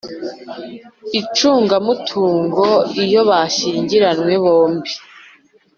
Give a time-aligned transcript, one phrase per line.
[1.19, 2.65] icungamutungo
[3.03, 4.93] iyo bashyingiranywe bombi.